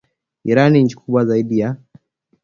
Iran 0.51 0.77
nchi 0.77 0.95
kubwa 0.95 1.25
zaidi 1.25 1.59
ya 1.59 1.75